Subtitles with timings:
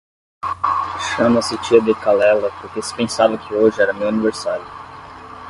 [1.07, 4.65] Chama-se tia de Calella porque se pensava que hoje era meu aniversário.